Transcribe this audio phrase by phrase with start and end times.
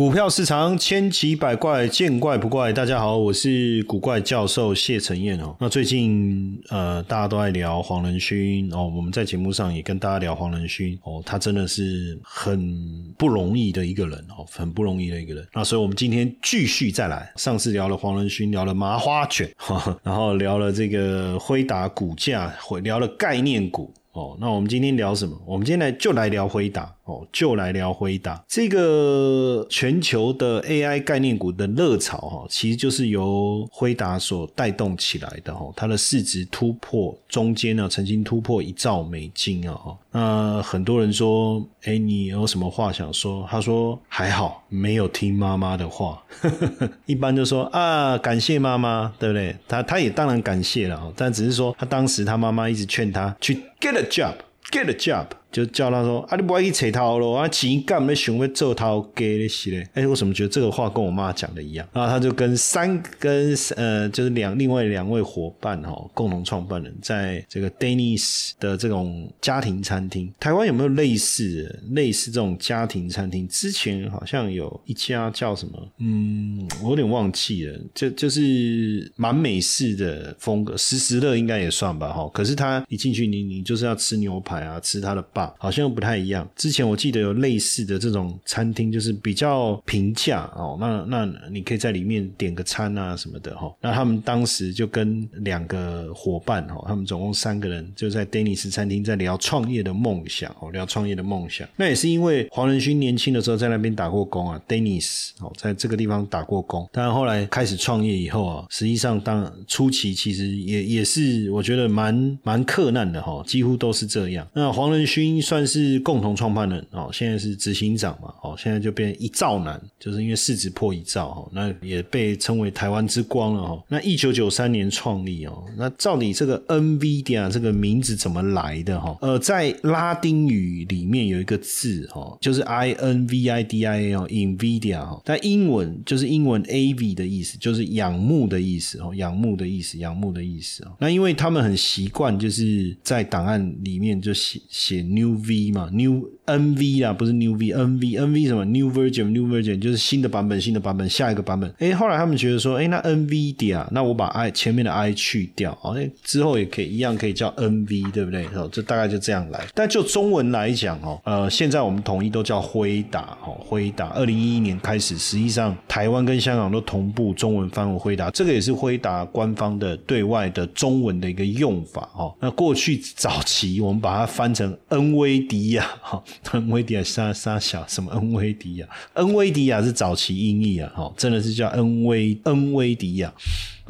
[0.00, 2.72] 股票市场千奇百怪，见怪不怪。
[2.72, 5.54] 大家好，我是古怪教授谢承彦哦。
[5.60, 12.74] 那最近呃，大家都在聊黄仁勋哦，我们在节目上也跟大家聊黄仁勋哦，他真的是很
[13.18, 15.46] 不容易的一个人哦，很不容易的一个人。
[15.52, 19.54] 那所以我们今天继续再来，上次聊了黄仁勋，聊了麻花卷，
[20.02, 22.50] 然后聊了这个辉达股价，
[22.82, 23.92] 聊了概念股。
[24.12, 25.40] 哦，那我们今天聊什么？
[25.46, 26.92] 我们今天来就来聊辉达
[27.32, 28.42] 就来聊辉达。
[28.48, 35.72] 这个全球的 AI 概念股的热潮哈，其实就是由辉达所带动起来的哈。
[35.76, 39.98] 它的市值突破中间呢，曾经突破一兆美金啊哈。
[40.12, 43.46] 那很多人说，哎，你有什么话想说？
[43.48, 46.22] 他说还好，没有听妈妈的话。
[47.06, 49.56] 一般就说啊，感谢妈妈，对不对？
[49.68, 53.62] 他他也当然感谢了，但只是说他当时他妈妈一直劝他去。
[53.80, 54.34] Get a job.
[54.70, 55.26] Get a job.
[55.50, 59.88] 就叫他说啊，你不要去扯头咯，啊，钱干没想要做头给的是嘞。
[59.94, 61.86] 哎，为什么觉得这个话跟我妈讲的一样？
[61.92, 73.48] 然后他就跟三跟呃，就是两另外两位伙伴哈，共同创办人，在这个 Dennis 的这种家庭餐厅，台湾有没有类似的类似这种家庭餐厅？
[73.48, 75.88] 之前好像有一家叫什么？
[75.98, 82.30] 嗯，我有点忘记了，就就是蛮美式的风格，时时乐应该也算吧哈。
[82.32, 85.24] 可是他一进去，你你就是要吃牛排啊，吃他的。
[85.58, 86.48] 好像又不太一样。
[86.56, 90.76] 之前我记得有类似的这种餐厅，就是比较平价哦。
[90.80, 93.72] 那那你可以在里面点个餐啊什么的哈。
[93.80, 101.68] 那他们当时就跟两个伙伴哈，他们总共三个人就在 Dennis 餐厅在聊创业的梦想哦，聊创业的梦想。
[101.76, 106.88] 那也是因为黄仁勋年轻的时候在那边打过工啊，Dennis 哦，在这个地方打过工。
[106.92, 114.46] 但后来开始创业以后啊，实际上当初期其实也也是我觉得蛮蛮困难的哈，几乎都是这样。
[114.52, 115.29] 那黄仁勋。
[115.38, 123.84] 算是共同创办人哦，现在是执行长嘛，哦，现在就变一兆男，就是因为市值破一兆哈，那也被称为台湾之光了哈。
[123.88, 129.14] 那一九九三年创立哦，那照你这个 NVIDIA 这个名字怎么来的哈？
[129.20, 140.96] 呃，在拉丁语里面有一个字哈，就是 I N V I D I A 哦，NVIDIA 哈，但英文就是英文 A V 的意思，就是仰慕的意思哦，仰慕的意思，仰慕的意思哦。
[140.98, 145.10] 那因为他们很习惯就是在档案里面就写写。
[145.20, 151.70] New V 嘛，New N V 啊，不是 New V，N V，N V 什么？New Version，New Version 就是新的版本，新的版本，下一个版本。
[151.78, 158.46] 哎，后来他们觉得说，哎，那 N V D 啊，那我把 I 前面的 I 去掉，哎，之后也可以一样可以叫 N V，对不对？
[158.54, 159.66] 哦，这大概就这样来。
[159.74, 164.08] 但就中文来讲，哦，呃，现在我们统一都叫辉达，哦，辉达。
[164.08, 172.34] 二零一一年开始，实际上台湾跟香港都同步中文翻为辉达，这个也是辉达官方的对外的中文的一个用法，哦。
[172.40, 175.09] 那过去早期我们把它翻成 N。
[175.10, 176.22] 恩威迪亚，哈，
[176.52, 178.12] 恩威迪亚杀杀小什么？
[178.12, 183.32] 恩威迪亚，恩威迪亚是早期音译啊，哈，真的是叫恩威恩威迪亚。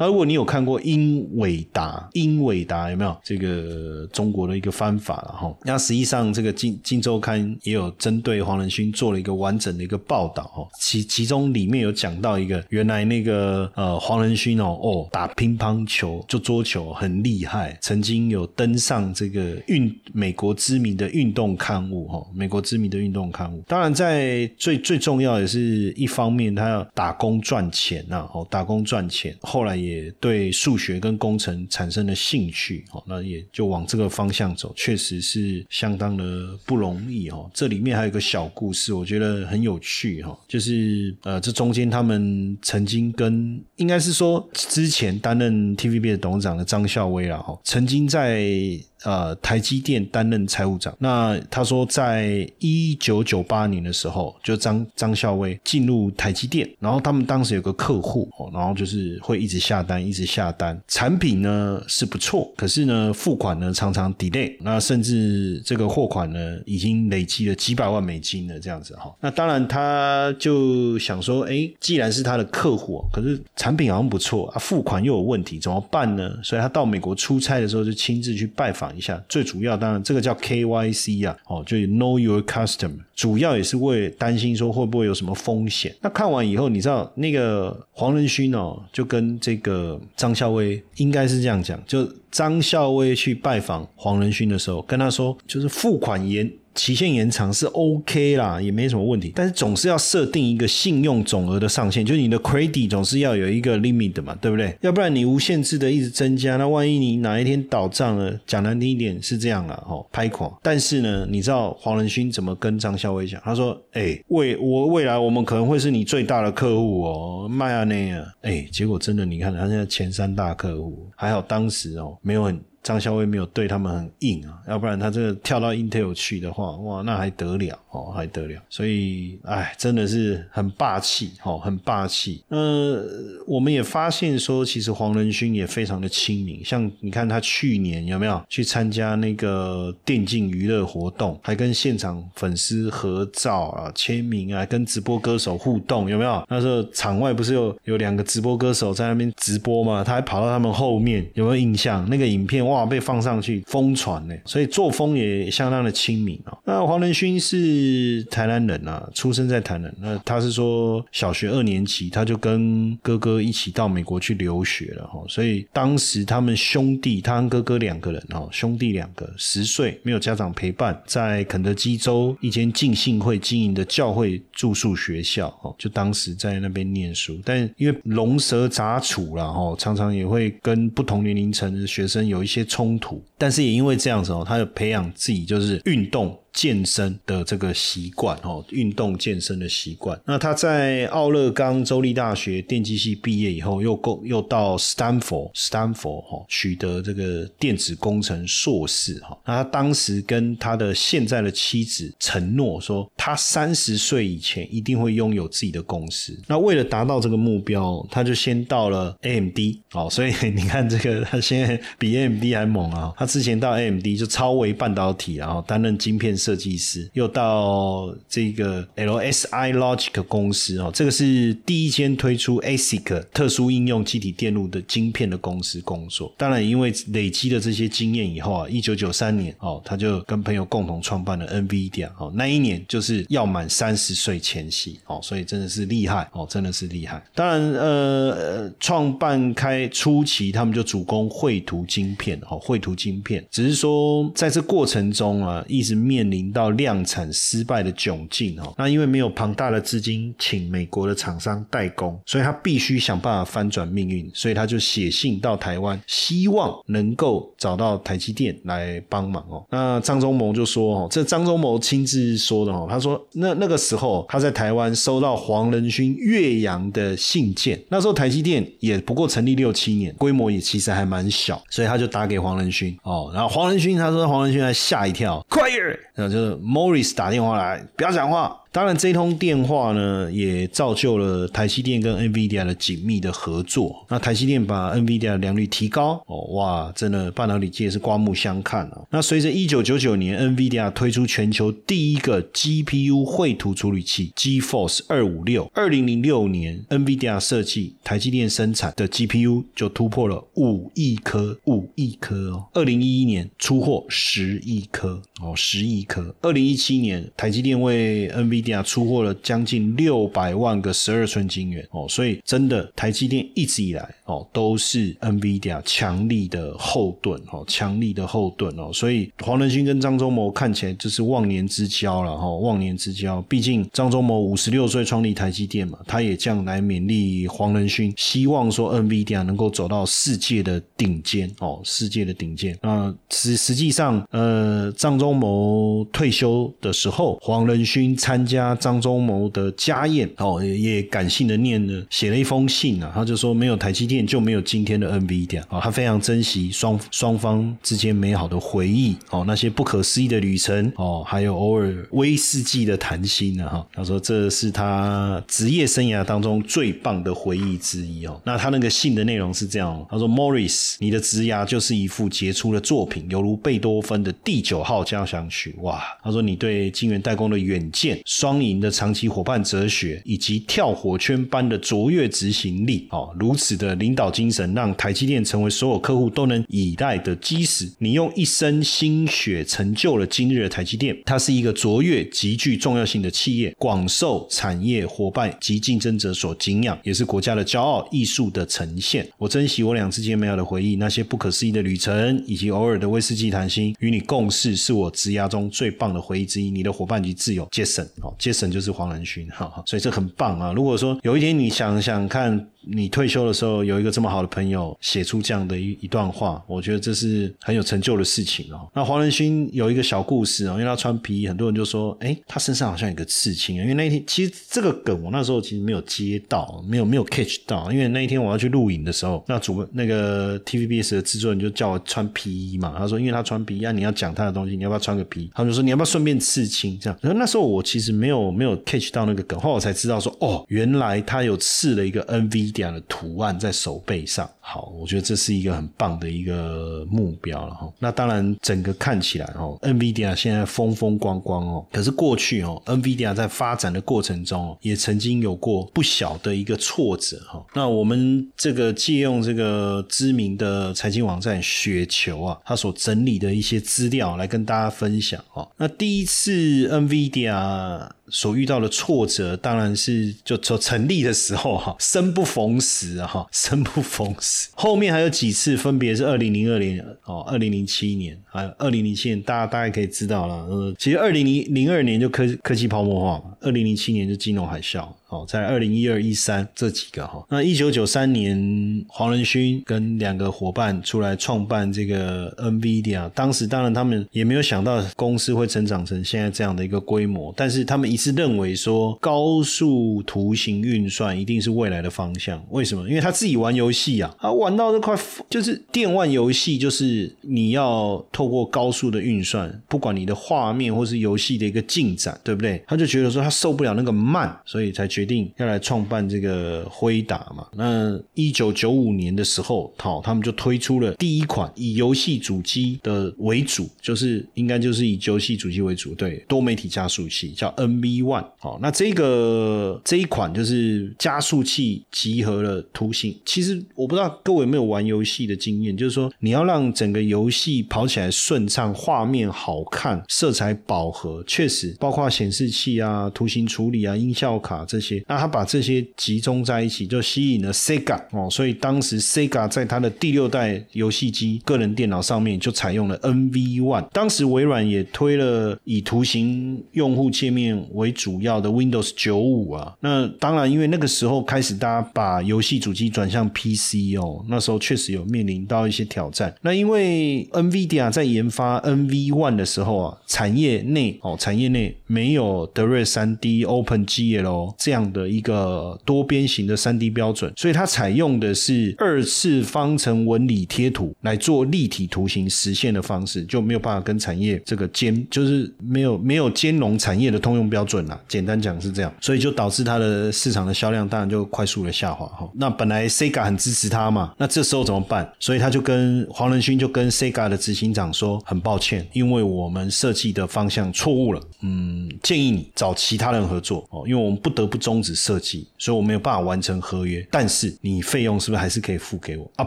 [0.01, 5.55] 那如果你有看过英伟达，英伟达有没有这个中国的一个翻法了哈？
[5.63, 23.63] 那实际上这个《金金周刊》也有针对黄仁勋做了一个完整的一个报道哈，其其中里面有讲到一个原来那个呃黄仁勋哦哦打乒乓球就桌球很厉害，曾经有登上这个运美国知名的运动刊物哈，美国知名的运动刊物。
[23.67, 29.90] 当然在最最重要也是一方面他要打工赚钱呐，哦打工赚钱，后来也。
[29.91, 37.49] 也对数学跟工程产生了兴趣，哦，那也就往这个方向走，确实是相当的不容易，哦。
[37.53, 48.79] 这里面还有一个小故事，我觉得很有趣，哈，就是呃，这中间他们曾经跟，应该是说之前担任 TVB 的董事长的张孝威了，哈，曾经在。
[49.03, 50.95] 呃，台积电担任财务长。
[50.99, 69.11] 那他说，在一九九八年的时候，就张张孝威进入台积电，然后他们当时有个客户，然后就是会一直下单，一直下单，产品呢是不错，可是呢付款呢常常 delay，那甚至这个货款呢已经累积了几百万美金了这样子哈。
[69.19, 76.31] 那当然他就想说，哎，既然是他的客户，可是产品好像不错啊，付款又有问题，怎么办呢？
[76.43, 78.90] 所以他到美国出差的时候，就亲自去拜访。
[78.95, 82.97] 一下，最主要当然这个叫 KYC 啊，哦，就 Know Your Custom，。
[83.15, 85.95] 主要也是为担心说会不会有什么风险。
[86.01, 96.51] 那看完以后，你知道那个黄仁勋哦，就跟这个张孝威应该是这样讲，就张孝威去拜访黄仁勋的时候，跟他说，就是付款延。
[96.73, 104.75] 期限延长是 OK 啦，也没什么问题，但是总是要设定一个信用总额的上限，就是你的 credit 总是要有一个 limit 嘛，对不对？
[104.81, 110.51] 要不然你无限制的一直增加，那万一你哪一天倒账了，讲难听一点是这样了，哦，拍垮。
[110.63, 113.41] 但是呢，你知道黄仁勋怎么跟张孝威讲？
[113.43, 128.59] 他说：“哎，未我未来我们可能会是你最大的客户哦，迈阿密啊，哎，结果真的你看他现在前三大客户，还好当时哦没有很。”张孝威没有对他们很硬啊，要不然他这个跳到 Intel 去的话，哇，那还得了哦，还得了。
[128.69, 132.43] 所以，哎，真的是很霸气哦，很霸气。
[132.47, 133.05] 呃，
[133.45, 136.65] 我们也发现说，其实黄仁勋也非常的亲民。
[136.65, 146.43] 像你看他去年有没有去参加那个电竞娱乐活动，还跟现场粉丝合照啊、签名啊，跟直播歌手互动，有没有？
[146.49, 150.03] 那时候场外不是有有两个直播歌手在那边直播吗？
[150.03, 152.09] 他还跑到他们后面，有没有印象？
[152.09, 152.70] 那个影片。
[152.71, 156.57] 哇，被放上去疯传呢，所以作风也相当的亲民啊。
[156.63, 159.93] 那黄仁勋是台南人啊，出生在台南。
[159.99, 182.60] 那他是说小学二年级他就跟哥哥一起到美国去留学了哈，所以当时他们兄弟，他跟哥哥两个人哦，兄弟两个十岁没有家长陪伴，在肯德基州一间浸信会经营的教会住宿学校哦，就当时在那边念书，但因为龙蛇杂处了哈，常常也会跟不同年龄层的学生有一些。
[182.65, 186.37] 冲突，但是也因为这样子哦，他就培养自己就是运动。
[186.53, 190.19] 健身的这个习惯哦，运动健身的习惯。
[190.25, 199.37] 那他在奥勒冈州立大学电机系毕业以后，又够又到斯坦福，斯坦福哈取得这个电子工程硕士哈。
[199.45, 206.37] 那他当时跟他的现在的妻子承诺说，他三十岁以前一定会拥有自己的公司。
[206.47, 209.57] 那为了达到这个目标，他就先到了 AMD
[209.93, 213.13] 哦，所以你看这个他现在比 AMD 还猛啊。
[213.17, 216.40] 他之前到 AMD 就超微半导体，然后担任晶片。
[216.41, 226.33] 设计师又到这个 LSI Logic 公司哦，这个是第一间推出 ASIC 特殊应用机体电路的晶片的公司工作。
[226.37, 237.23] 当然，因为累积了这些经验以后啊，一九九三年哦，他就跟朋友共同创办了 NVIDIA 哦，那一年就是要满三十岁前夕哦，所以真的是厉害哦，真的是厉害。
[237.35, 246.30] 当然，呃，创办开初期，他们就主攻绘图晶片哦，绘图晶片，只是说在这过程中啊，一直面。
[246.31, 259.65] 临到量产失败的窘境哦，那因为没有庞大的资金请美国的厂商代工，所以他必须想办法翻转命运，所以他就写信到台湾，希望能够找到台积电来帮忙哦。
[259.69, 275.99] 那张忠谋就说哦，这张忠谋亲自说的哦，他说那那个时候他在台湾收到黄仁勋岳阳的信件，那时候台积电也不过成立六七年，规模也其实还蛮小，所以他就打给黄仁勋哦，然后黄仁勋他说黄仁勋还吓一跳，quiet。
[276.21, 278.60] 那就是 Morris 打电话来，不要讲话。
[278.73, 284.05] 当然，这通电话呢，也造就了台积电跟 NVIDIA 的紧密的合作。
[284.07, 289.01] 那台积电把 NVIDIA 的良率提高，哦，哇，真的半导体界是刮目相看啊。
[289.09, 302.67] 那随着一九九九年 NVIDIA 推出全球第一个 GPU 绘图处理器 GeForce 二五六，二零零六年 NVIDIA 设计、台积电生产的 GPU 就突破了五亿颗，五亿颗哦。
[302.73, 306.33] 二零一一年出货十亿颗，哦，十亿颗。
[306.41, 323.41] 二零一七年台积电为 NVIDIA NV 出货了将近六百万个十二寸晶圆哦，所以真的台积电一直以来哦都是 NVIDIA 强力的后盾哦，强力的后盾哦，所以黄仁勋跟张忠谋看起来就是忘年之交了哈，忘年之交。
[323.43, 332.77] 毕竟张忠谋五十六岁创立台积电嘛，他也这样来勉励黄仁勋，希望说 NVIDIA 能够走到世界的顶尖哦，世界的顶尖。
[332.81, 338.41] 那实实际上，呃，张忠谋退休的时候，黄仁勋参。
[338.51, 358.39] 加张忠谋的家宴哦，也感性的念了，写了一封信啊，他就说没有台积电就没有今天的 NVIDIA 啊，他非常珍惜双双方之间美好的回忆哦，那些不可思议的旅程哦，还有偶尔威士忌的谈心啊哈，他说这是他职业生涯当中最棒的回忆之一哦。
[358.43, 366.01] 那他那个信的内容是这样，他说 Morris，你的职涯就是一幅杰出的作品，犹如贝多芬的第九号交响曲哇。
[366.23, 368.19] 他说你对晶圆代工的远见。
[368.41, 377.87] 双赢的长期伙伴哲学，以及跳火圈般的卓越执行力，哦，如此的领导精神，让台积电成为所有客户都能依赖的基石。
[377.99, 389.29] 你用一生心血成就了今日的台积电，它是一个卓越、极具重要性的企业，广受产业伙伴及竞争者所敬仰，也是国家的骄傲、艺术的呈现。
[389.37, 396.71] 我珍惜我俩之间美好的回忆，那些不可思议的旅程，以及偶尔的威士忌谈心，与你共事，是我职涯中最棒的回忆之一。
[396.71, 398.07] 你的伙伴及挚友，Jason，
[398.37, 400.73] 杰森就是黄仁勋，哈哈，所以这很棒啊。
[400.73, 402.67] 如果说有一天你想想看。
[402.83, 408.89] 你退休的时候有一个这么好的朋友写出这样的一一段话，我觉得这是很有成就的事情哦。
[408.93, 413.75] 那黄仁勋有一个小故事哦，因为他穿皮衣，很多人就说，哎，他身上好像有个刺青。
[413.75, 425.51] 因为那一天其实这个梗我那时候其实没有接到，没有没有 catch 到，因为那一天我要去录影的时候，那主那个 TVBS 的制作人就叫我穿皮衣嘛，他说因为他穿皮衣啊，你要讲他的东西，你要不要穿个皮？
[425.53, 427.19] 他就说你要不要顺便刺青这样。
[427.21, 432.70] 然后那时候我其实没有没有 catch 到那个梗，后来我才知道说，哦，原来他有刺了一个 NV。
[432.71, 437.91] 这样的图案在手背上，好，我觉得这是一个很棒的一个目标了哈。
[437.99, 447.63] 那当然，整个看起来哦，NVIDIA 现在风风光光哦，可是过去哦，NVIDIA 在发展的过程中，也曾经有过不小的一个挫折哈。
[447.73, 455.69] 那我们这个借用这个知名的财经网站雪球啊，它所整理的一些资料来跟大家分享哦。
[455.77, 464.69] 那第一次 NVIDIA 所遇到的挫折，当然是就从成立的时候哈， 生不逢时哈，生不逢时。
[464.73, 470.55] 后面还有几次，分别是二零零二年哦，二零零七年，还有二零零七年，大家大概可以知道了。
[470.65, 475.07] 呃，其实二零零零二年就科科技泡沫化嘛，二零零七年就金融海啸。
[475.31, 492.61] 哦，在二零一二一三这几个哈，那一九九三年，黄仁勋跟两个伙伴出来创办这个 NVIDIA，当时当然他们也没有想到公司会成长成现在这样的一个规模，但是他们一直认为说高速图形运算一定是未来的方向。
[492.69, 493.07] 为什么？
[493.07, 495.17] 因为他自己玩游戏啊，他玩到这块
[495.49, 502.83] 就是电玩游戏，就是你要透过高速的运算，不管你的画面或是游戏的一个进展，对不对？
[502.85, 505.20] 他就觉得说他受不了那个慢，所以才去。
[505.21, 507.67] 决定要来创办这个辉达嘛？
[507.75, 518.47] 那一九九五年的时候，好，他们就推出了第一款以游戏主机的为主，就是应该就是以游戏主机为主，对，多媒体加速器叫 NV One。
[518.57, 523.37] 好，那这个这一款就是加速器集合了图形。
[523.45, 535.10] 其实我不知道各位有没有玩游戏的经验，就是说你要让整个游戏跑起来顺畅，画面好看，色彩饱和，确实包括显示器啊、图形处理啊、音效卡这些。
[535.27, 544.07] 那他把这些集中在一起，就吸引了 Sega 哦，所以当时 Sega 在他的第六代游戏机个人电脑上面就采用了 NV One。
[544.11, 549.93] 当时微软也推了以图形用户界面为主要的 Windows 九五啊。
[550.01, 556.53] 那当然，因为那个时候开始大家把游戏主机转向 PC 哦，那时候确实有面临到一些挑战。
[556.61, 565.00] 那因为 NVIDIA 在研发 NV One 的时候啊，产业内哦，产业内没有德瑞三 D、OpenGL 这样。
[565.13, 578.19] 的一个多边形的三 D 标准，所以它采用的是二次方程纹理贴图来做立体图形实现的方式，就没有办法跟产业这个兼，就是没有没有兼容产业的通用标准啦。
[578.27, 582.49] 简单讲是这样，所以就导致它的市场的销量当然就快速的下滑哈。
[582.53, 585.27] 那本来 Sega 很支持它嘛，那这时候怎么办？
[585.39, 594.90] 所以他就跟黄仁勋就跟 Sega 的执行长说，很抱歉，因为我们设计的方向错误了，嗯，建议你找其他人合作哦，因为我们不得不中。
[594.91, 597.25] 终止设计，所以我没有办法完成合约。
[597.31, 599.49] 但是你费用是不是还是可以付给我？
[599.55, 599.63] 啊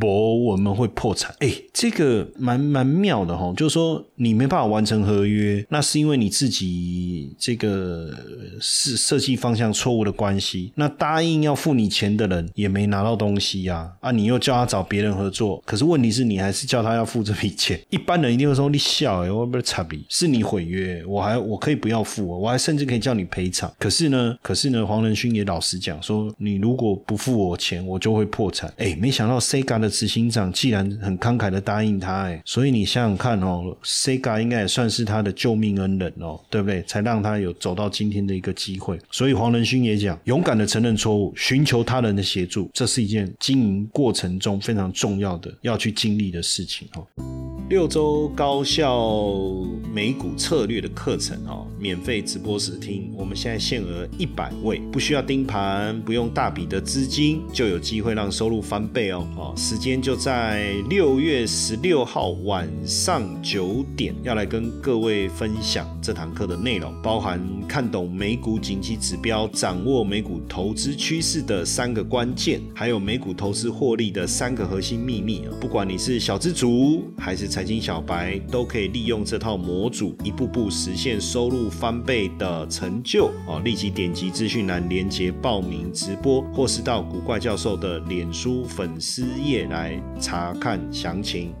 [0.00, 1.32] 不，我们会破产。
[1.38, 8.10] 哎，这个蛮蛮妙的哈，就是说你没办法完成合约，那是因为你自己这个
[8.60, 10.72] 是设计方向错误的关系。
[10.74, 17.80] 那答应要付你钱的人也没拿到东西呀，啊，你又叫他找别人合作，可是问题是你还是叫他要付这笔钱。
[17.90, 23.72] 一般人一定会说你笑哎，我不是差比，是你毁约，我还我可以不要付，我还甚至可以叫你赔偿。
[23.78, 28.72] 可是呢，可是呢，黄仁勋也老实讲说，你如果不付我钱，我就会破产。
[28.76, 36.82] 哎，没想到 Sega 的执行长既然很慷慨的答应他，哎，所以你想想看哦，Sega 应该也算是他的救命恩人哦，对不对？
[36.84, 38.98] 才让他有走到今天的一个机会。
[39.10, 47.06] 所以黄仁勋也讲，勇敢的承认错误，寻求他人的协助，这是一件经营过程中非常重要的要去经历的事情哦。
[47.68, 49.12] 六周高效
[49.92, 54.75] 美股策略的课程哦，免费直播时听，我们现在限额一百位。
[54.92, 59.26] 不需要盯盘，不用大笔的资金，就有机会让收入翻倍哦。
[59.36, 75.52] 哦，时间就在六月十六号晚上九点，要来跟各位分享这堂课的内容，包含看懂美股景气指标，掌握美股投资趋势的三个关键，还有美股投资获利的三个核心秘密啊。
[75.60, 83.60] 不管你是小资族还是财经小白，都可以利用这套模组，一步步实现收入翻倍的成就哦。
[83.64, 91.54] 立即点击资讯栏连接报名直播，或是到古怪教授的脸书粉丝页来查看详情。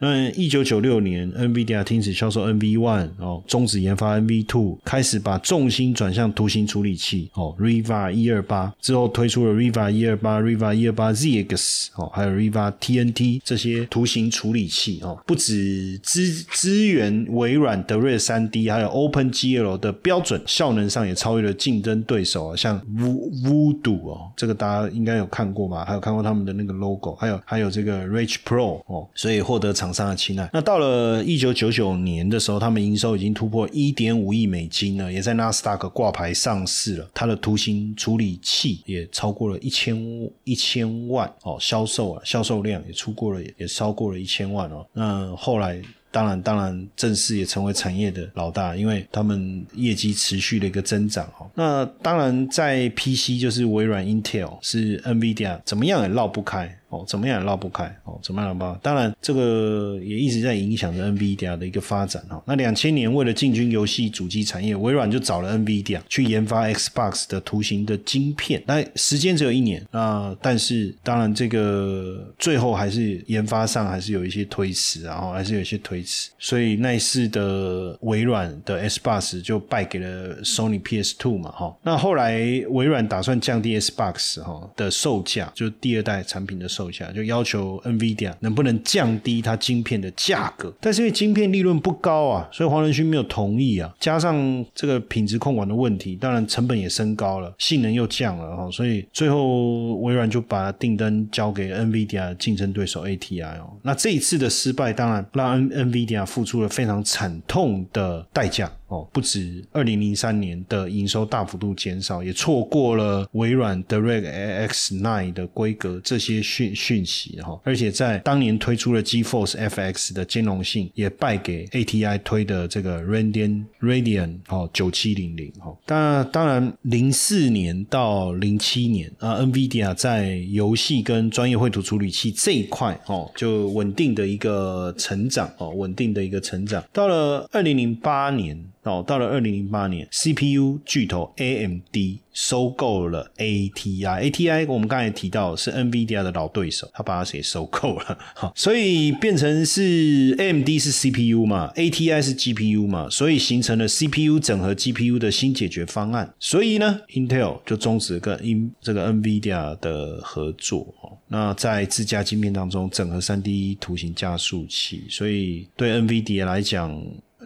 [0.00, 18.88] 那一九九六年，NVIDIA 停止销售 NV One，哦，终止研发 NV Two，开始把重心转向图形处理器，哦，Riva 一二八之后推出了 Riva 一二八、Riva 一二八 ZX，哦，还有 Riva TNT 这些图形处理器，哦，不止支支援微软德瑞三 D，还有
[18.88, 25.84] OpenGL 的标准，效能上也超越了竞争对手啊，像 Voodoo 哦，这个大家应该有看过吧？
[25.84, 29.87] 还有看过他们的那个 logo，还有还有这个 Rich Pro 哦，所以获得长。
[29.88, 30.48] 厂商的青睐。
[30.52, 37.10] 那到了一九九九年的时候，他们营收已经突破一点五亿美金了，也在纳斯达克挂牌上市了。
[37.14, 39.96] 它的图形处理器也超过了一千
[40.44, 44.86] 一千万哦，销售啊，销售量也出过了，也超过了一千万哦。
[44.92, 45.80] 那后来。
[46.10, 51.46] 当然，当然，正式也成为产业的老大，因为他们业绩持续的一个增长哦。
[51.54, 58.78] 那当然，在 PC 就是微软 Intel 是 NVIDIA，怎么样也绕不开哦，怎么样也绕不开哦，怎么样吧？
[58.82, 62.42] 当然，这个也一直在影响着 NVIDIA 的一个发展哦。
[62.46, 76.30] 那两千年为了进军游戏主机产业，微软就找了 NVIDIA 去研发 Xbox 的图形的晶片，那时间只有一年那但是当然，这个最后还是研发上还是有一些推迟，然后还是有一些推迟。
[76.38, 81.76] 所以那一次的微软的 S 八十就败给了 Sony PS Two 嘛，哈。
[81.82, 82.38] 那后来
[82.70, 90.72] 微软打算降低 S Box 哈的售价，就第二代产品的售走一下，就要求 NVIDIA 能不能降低它晶片的价格。
[90.80, 93.92] 但是因为晶片利润不高啊，所以黄仁勋没有同意啊。
[93.98, 98.70] 加上这个品质控管的问题，当然成本也升高了，性能又降了哈。
[98.70, 103.76] 所以最后微软就把订单交给 NVIDIA 竞争对手 ATI 哦。
[103.82, 108.70] 那这一次的失败，当然让 Nvidia 付出了非常惨痛的代价。
[108.88, 125.76] 哦，不止二零零三年的营收大幅度减少，也错过了微软 DirectX 9的规格这些讯讯息哈，而且在当年推出了 GeForce FX 的兼容性也败给 ATI 推的这个 Radeon Radeon 哦九七零零哈。
[125.84, 136.82] 当当然零四年到零七年啊，NVIDIA 在游戏跟专业绘图处理器这一块哦，就稳定的一个成长哦，稳定的一个成长。
[136.90, 138.58] 到了二零零八年。
[138.84, 141.96] 哦，到了二零零八年，CPU 巨头 AMD
[142.32, 148.18] 收购了 ATI，ATI 我们刚才提到是 NVIDIA 的老对手，他把它给收购了，
[148.56, 159.12] 所以变成是 AMD 是 CPU 嘛，ATI 是 GPU 嘛，所以形成了 CPU 整合 GPU 的新解决方案，所以呢，Intel 就终止跟 In 这个
[159.12, 160.94] NVIDIA 的合作，
[161.26, 166.98] 那在自家晶片当中整合三 D 图形加速器，所以对 NVIDIA 来讲。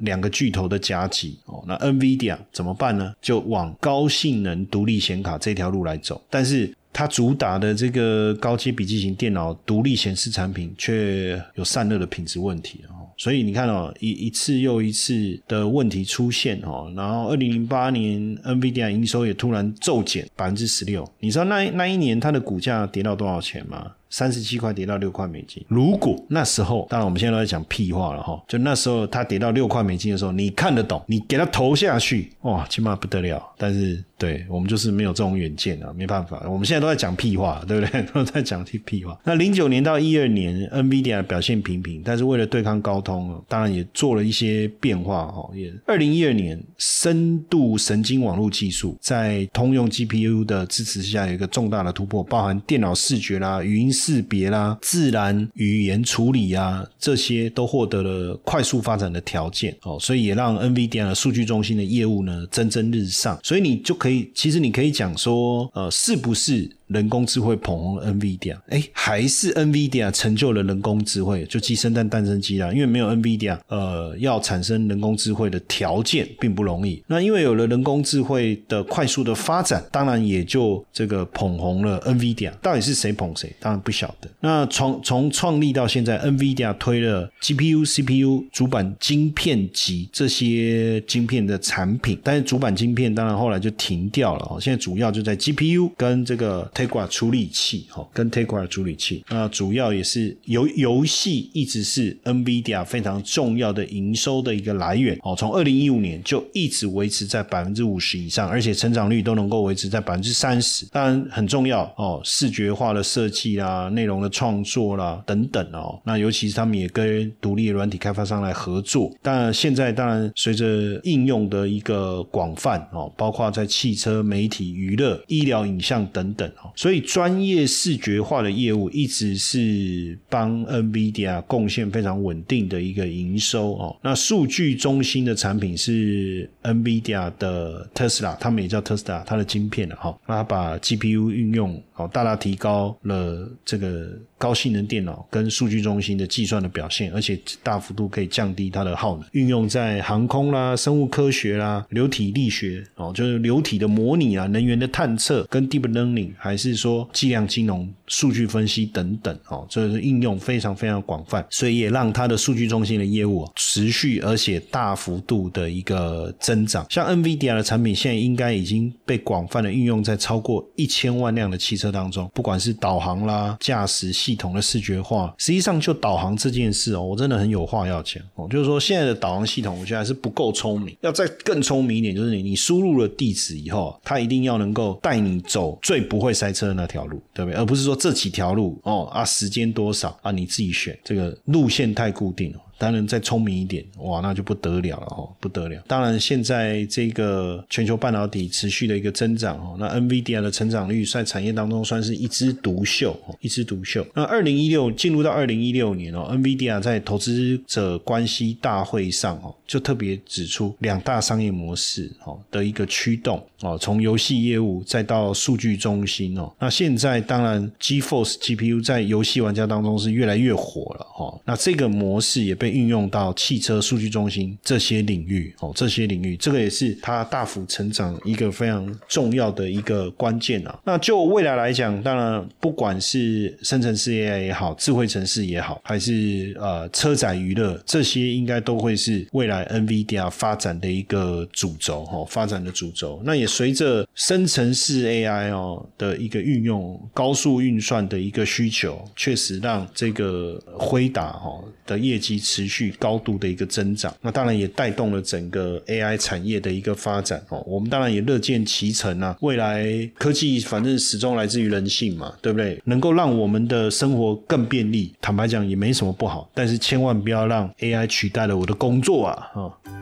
[0.03, 3.15] 两个巨头的夹击哦，那 NVIDIA 怎么办呢？
[3.21, 23.93] 就往高性能独立显卡这条路来走，但是它主打的这个高阶笔记型电脑独立显示产品却有散热的品质问题哦，所以你看哦，一一次又一次的问题出现哦，然后二零零八年 NVIDIA 营收也突然骤减百分之十六，你知道那那一年它的股价跌到多少钱吗？
[24.13, 25.65] 三十七块跌到六块美金。
[25.69, 33.43] 如果那时候，当然我们现在都在讲屁话了哈，就那时候它跌到六块美金的时候，你看得懂，你给它投下去，哇，起码不得了。
[33.57, 38.03] 但是对我们就是没有这种远见啊，没办法，我们现在都在讲屁话，对不对？
[38.13, 39.19] 都在讲屁屁话。
[39.25, 45.49] 那零九年到一二年，NVIDIA 表现平平，但是为了对抗高通，当然也做了一些变化哈。
[45.55, 53.91] 也二零一二年，深度神经网络技术在通用 GPU 的支持下有一个重大的突破，包含电脑视觉啦、语音。
[54.05, 63.39] 识别啦，自然语言处理啊，这些都获得了快速发展的条件哦，所以也让 NVIDIA 数据中心的业务呢蒸蒸日上。
[63.45, 66.69] 所以你就可以，其实你可以讲说，呃，是不是？
[66.93, 72.73] 人工智慧捧红了 NVIDIA，哎，还是 NVIDIA 成就了人工智慧，就鸡生蛋，蛋生鸡啦。
[72.73, 77.03] 因为没有 NVIDIA，呃，要产生人工智慧的条件并不容易。
[77.07, 82.53] 那因为有了人工智慧的快速的发展，当然也就这个捧红了 NVIDIA。
[82.63, 83.53] 到底是谁捧谁？
[83.59, 84.29] 当然不晓得。
[84.41, 94.47] 那从从创立到现在，NVIDIA 推了 GPU、CPU、主板晶片级这些晶片的产品，但是主板晶片当然后来就停掉了。
[94.51, 99.25] 哦，现在主要就在 GPU 跟这个 Tegra 处理器，哈，跟 Tegra 处理器。
[99.29, 105.19] 那主要也是游游戏一直是 NVIDIA 非常重要的营收的一个来源。
[105.23, 110.87] 哦，从二零一五年就一直维持在百分之五十以上，而且成长率都能够维持在百分之三十。
[110.87, 116.01] 当然很重要哦，视觉化的设计啦，内容的创作啦等等哦。
[116.05, 119.13] 那尤其是他们也跟独立软体开发商来合作。
[119.23, 133.97] 当然现在当然随着应用的一个广泛哦，包括在汽车、媒体、娱乐、医疗、影像等等哦，所以专业视觉化的业务一直是帮 NVIDIA 贡献非常稳定的一个营收哦。
[134.03, 140.17] 那数据中心的产品是 NVIDIA 的 Tesla，，他们也叫 Tesla，，它的晶片了哈。
[140.27, 144.11] 那它把 GPU 运用哦，大大提高了这个
[144.43, 149.25] 高性能电脑跟数据中心的计算的表现，而且大幅度可以降低它的耗能。
[149.31, 166.85] 运用在航空啦、生物科学啦、流体力学哦，就是流体的模拟啊、能源的探测跟 deep learning，还是说计量金融、数据分析等等哦，这是应用非常非常广泛，所以也让它的数据中心的业务持续而且大幅度的一个增长。
[166.91, 187.59] 像 NVIDIA 的产品，现在应该已经被广泛的运用在超过一千万辆的汽车当中，不管是导航啦、驾驶系统的视觉化，实际上就导航这件事哦，我真的很有话要讲哦，就是说现在的导航系统，我觉得还是不够聪明，要再更聪明一点，就是你你输入了地址以后，它一定要能够带你走最不会塞车的那条路，对不对？
[187.59, 192.59] 而不是说这几条路哦啊，时间多少啊，你自己选，这个路线太固定了。
[192.83, 195.81] 当然，再聪明一点，哇，那就不得了了哦，不得了。
[195.87, 204.05] 当然，现在这个全球半导体持续的一个增长哦，那 NVIDIA 的成长率在产业当中算是一枝独秀，一枝独秀。
[204.15, 216.53] 那二零一六进入到二零一六年哦，NVIDIA 在投资者关系大会上哦，就特别指出两大商业模式哦的一个驱动哦，从游戏业务再到数据中心哦。
[216.59, 221.41] 那现在当然，GForce GPU 在游戏玩家当中是越来越火了哈。
[221.45, 230.79] 那这个模式也被运用到汽车数据中心这些领域哦，这些领域，这个也是它大幅成长一个非常重要的一个关键啊。
[230.85, 243.21] 那就未来来讲，当然不管是生成式 AI 也好，智慧城市也好，还是呃车载娱乐，这些应该都会是未来 NVIDIA 发展的一个主轴哦，发展的主轴。
[243.25, 254.15] 那也随着生成式 AI 哦的一个运用，高速运算的一个需求，确实让这个辉达哦的业绩持续高度的一个增长。
[254.21, 257.63] 那当然也带动了整个 AI 产业的一个发展哦。
[257.67, 259.35] 我们当然也乐见其成啊。
[259.41, 259.87] 未来
[260.19, 262.79] 科技反正始终来自于人性嘛，对不对？
[262.85, 266.51] 能够让我们的生活更便利，坦白讲也没什么不好。
[266.53, 269.49] 但是千万不要让 AI 取代了我的工作啊！
[269.55, 270.02] 哈。